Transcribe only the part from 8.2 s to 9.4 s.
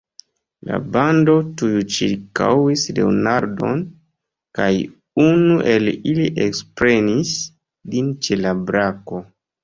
ĉe la brako.